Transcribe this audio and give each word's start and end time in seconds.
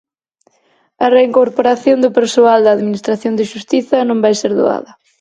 A 1.05 1.07
reincorporación 1.15 1.97
do 2.03 2.09
persoal 2.19 2.59
da 2.63 2.71
administración 2.77 3.33
de 3.35 3.47
Xustiza 3.51 3.97
non 4.09 4.21
vai 4.23 4.33
ser 4.41 4.51
doada. 4.61 4.91